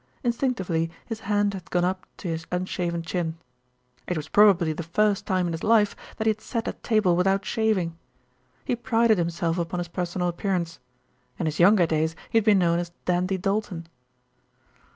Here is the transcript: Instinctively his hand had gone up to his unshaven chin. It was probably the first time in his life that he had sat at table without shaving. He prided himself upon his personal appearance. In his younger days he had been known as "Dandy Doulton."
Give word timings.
Instinctively 0.23 0.89
his 1.05 1.19
hand 1.19 1.53
had 1.53 1.69
gone 1.69 1.85
up 1.85 2.07
to 2.17 2.27
his 2.27 2.47
unshaven 2.51 3.03
chin. 3.03 3.37
It 4.07 4.17
was 4.17 4.29
probably 4.29 4.73
the 4.73 4.81
first 4.81 5.27
time 5.27 5.45
in 5.45 5.53
his 5.53 5.63
life 5.63 5.95
that 6.17 6.25
he 6.25 6.31
had 6.31 6.41
sat 6.41 6.67
at 6.67 6.81
table 6.81 7.15
without 7.15 7.45
shaving. 7.45 7.95
He 8.65 8.75
prided 8.75 9.19
himself 9.19 9.59
upon 9.59 9.79
his 9.79 9.89
personal 9.89 10.27
appearance. 10.29 10.79
In 11.37 11.45
his 11.45 11.59
younger 11.59 11.85
days 11.85 12.15
he 12.31 12.39
had 12.39 12.45
been 12.45 12.57
known 12.57 12.79
as 12.79 12.91
"Dandy 13.05 13.37
Doulton." 13.37 13.85